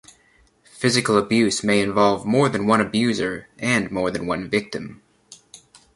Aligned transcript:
Physical 0.71 1.15
abuse 1.15 1.63
may 1.63 1.79
involve 1.79 2.25
more 2.25 2.49
than 2.49 2.65
one 2.65 2.81
abuser, 2.81 3.47
and 3.59 3.91
more 3.91 4.09
than 4.09 4.25
one 4.25 4.49
victim. 4.49 5.03